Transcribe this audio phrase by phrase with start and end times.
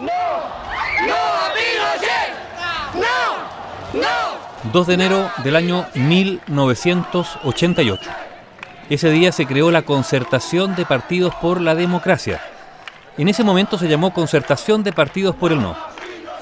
[0.00, 0.08] ¡No!
[1.06, 1.14] ¡No
[2.94, 4.00] ¡No!
[4.00, 4.40] ¡No!
[4.72, 8.10] 2 de enero del año 1988.
[8.88, 12.40] Ese día se creó la Concertación de Partidos por la Democracia.
[13.18, 15.76] En ese momento se llamó Concertación de Partidos por el No.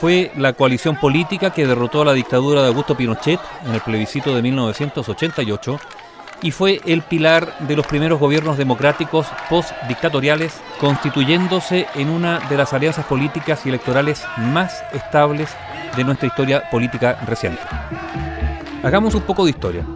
[0.00, 4.34] Fue la coalición política que derrotó a la dictadura de Augusto Pinochet en el plebiscito
[4.34, 5.78] de 1988
[6.44, 12.74] y fue el pilar de los primeros gobiernos democráticos post-dictatoriales, constituyéndose en una de las
[12.74, 15.48] alianzas políticas y electorales más estables
[15.96, 17.62] de nuestra historia política reciente.
[18.82, 19.86] Hagamos un poco de historia.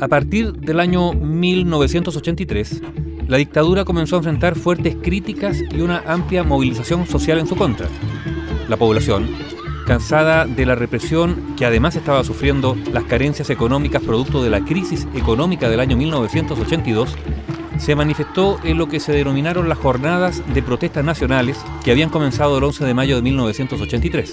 [0.00, 2.82] A partir del año 1983,
[3.28, 7.86] la dictadura comenzó a enfrentar fuertes críticas y una amplia movilización social en su contra.
[8.68, 9.28] La población,
[9.90, 15.08] cansada de la represión que además estaba sufriendo las carencias económicas producto de la crisis
[15.16, 17.16] económica del año 1982,
[17.76, 22.56] se manifestó en lo que se denominaron las jornadas de protestas nacionales que habían comenzado
[22.58, 24.32] el 11 de mayo de 1983.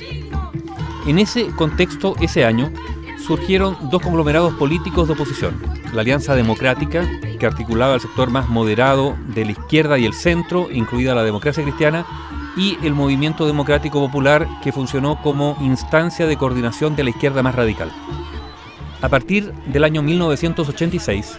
[1.07, 2.72] En ese contexto, ese año,
[3.17, 5.59] surgieron dos conglomerados políticos de oposición,
[5.91, 10.69] la Alianza Democrática, que articulaba el sector más moderado de la izquierda y el centro,
[10.72, 12.05] incluida la democracia cristiana,
[12.58, 17.55] y el Movimiento Democrático Popular, que funcionó como instancia de coordinación de la izquierda más
[17.55, 17.91] radical.
[19.02, 21.38] A partir del año 1986,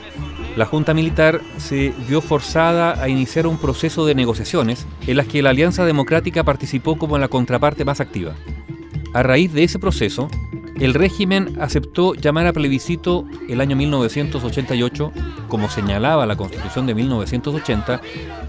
[0.57, 5.43] la Junta Militar se vio forzada a iniciar un proceso de negociaciones en las que
[5.43, 8.35] la Alianza Democrática participó como la contraparte más activa.
[9.13, 10.29] A raíz de ese proceso,
[10.81, 15.13] el régimen aceptó llamar a plebiscito el año 1988,
[15.49, 18.01] como señalaba la Constitución de 1980,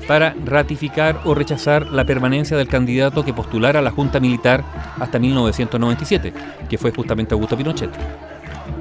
[0.07, 4.63] para ratificar o rechazar la permanencia del candidato que postulara a la Junta Militar
[4.99, 6.33] hasta 1997,
[6.69, 7.89] que fue justamente Augusto Pinochet.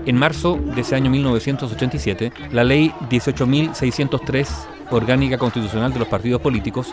[0.04, 4.48] En marzo de ese año 1987, la ley 18.603,
[4.90, 6.92] orgánica constitucional de los partidos políticos,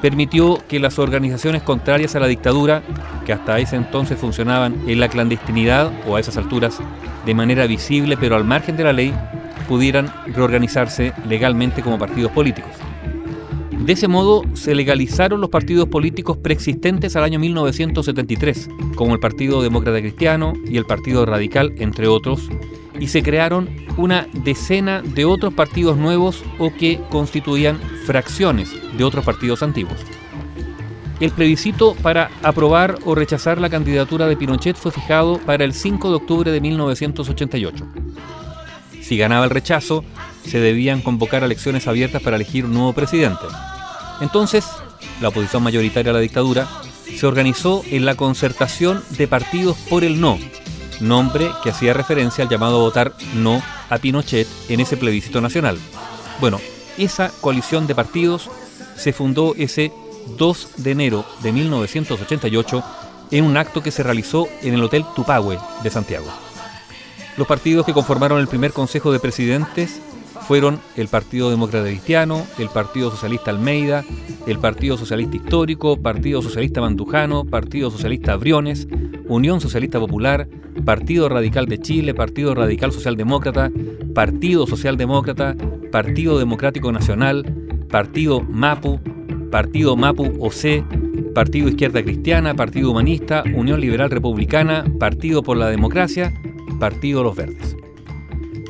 [0.00, 2.82] permitió que las organizaciones contrarias a la dictadura,
[3.26, 6.78] que hasta ese entonces funcionaban en la clandestinidad o a esas alturas
[7.26, 9.14] de manera visible pero al margen de la ley,
[9.68, 12.72] pudieran reorganizarse legalmente como partidos políticos.
[13.78, 19.62] De ese modo se legalizaron los partidos políticos preexistentes al año 1973, como el Partido
[19.62, 22.50] Demócrata Cristiano y el Partido Radical, entre otros,
[23.00, 29.24] y se crearon una decena de otros partidos nuevos o que constituían fracciones de otros
[29.24, 29.98] partidos antiguos.
[31.18, 36.08] El plebiscito para aprobar o rechazar la candidatura de Pinochet fue fijado para el 5
[36.10, 37.86] de octubre de 1988.
[39.02, 40.04] Si ganaba el rechazo,
[40.46, 43.44] se debían convocar elecciones abiertas para elegir un nuevo presidente.
[44.20, 44.66] Entonces,
[45.20, 46.68] la oposición mayoritaria a la dictadura
[47.14, 50.38] se organizó en la concertación de partidos por el no,
[51.00, 55.78] nombre que hacía referencia al llamado a votar no a Pinochet en ese plebiscito nacional.
[56.40, 56.60] Bueno,
[56.98, 58.50] esa coalición de partidos
[58.96, 59.92] se fundó ese
[60.36, 62.84] 2 de enero de 1988
[63.30, 66.26] en un acto que se realizó en el Hotel Tupahue de Santiago.
[67.36, 70.00] Los partidos que conformaron el primer Consejo de Presidentes
[70.46, 74.04] fueron el Partido Demócrata Cristiano, el Partido Socialista Almeida,
[74.46, 78.88] el Partido Socialista Histórico, Partido Socialista Mandujano, Partido Socialista Briones,
[79.28, 80.48] Unión Socialista Popular,
[80.84, 83.70] Partido Radical de Chile, Partido Radical Socialdemócrata,
[84.14, 85.56] Partido Socialdemócrata,
[85.90, 87.44] Partido Democrático Nacional,
[87.88, 89.00] Partido MAPU,
[89.50, 96.32] Partido MAPU OC, Partido Izquierda Cristiana, Partido Humanista, Unión Liberal Republicana, Partido por la Democracia,
[96.78, 97.76] Partido Los Verdes.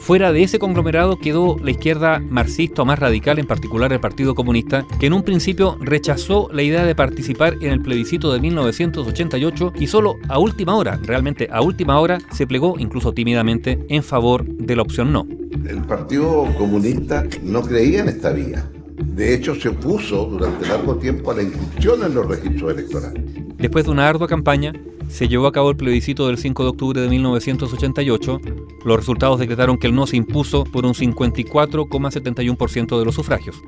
[0.00, 4.34] Fuera de ese conglomerado quedó la izquierda marxista o más radical, en particular el Partido
[4.34, 9.75] Comunista, que en un principio rechazó la idea de participar en el plebiscito de 1988
[9.78, 14.47] y solo a última hora, realmente a última hora, se plegó, incluso tímidamente, en favor
[14.47, 15.27] de la opción no.
[15.69, 18.69] El Partido Comunista no creía en esta vía.
[19.05, 23.22] De hecho, se opuso durante largo tiempo a la inscripción en los registros electorales.
[23.59, 24.72] Después de una ardua campaña,
[25.10, 28.41] se llevó a cabo el plebiscito del 5 de octubre de 1988.
[28.84, 33.60] Los resultados decretaron que el no se impuso por un 54,71% de los sufragios.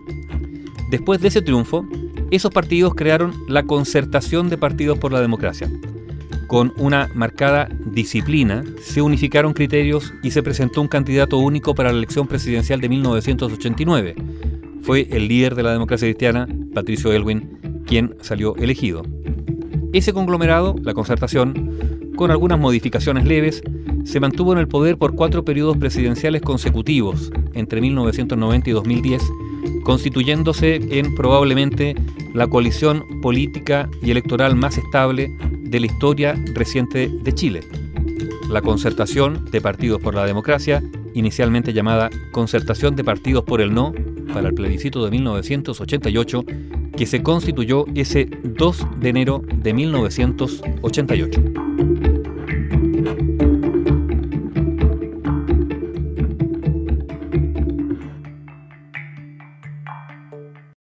[0.88, 1.84] Después de ese triunfo,
[2.30, 5.70] esos partidos crearon la Concertación de Partidos por la Democracia.
[6.46, 11.98] Con una marcada disciplina, se unificaron criterios y se presentó un candidato único para la
[11.98, 14.14] elección presidencial de 1989.
[14.82, 19.02] Fue el líder de la democracia cristiana, Patricio Elwin, quien salió elegido.
[19.92, 23.62] Ese conglomerado, la concertación, con algunas modificaciones leves,
[24.04, 29.22] se mantuvo en el poder por cuatro periodos presidenciales consecutivos, entre 1990 y 2010,
[29.84, 31.94] constituyéndose en probablemente
[32.32, 37.60] la coalición política y electoral más estable de la historia reciente de Chile.
[38.48, 43.92] La concertación de partidos por la democracia, inicialmente llamada Concertación de Partidos por el No,
[44.32, 46.44] para el plebiscito de 1988,
[46.96, 51.71] que se constituyó ese 2 de enero de 1988.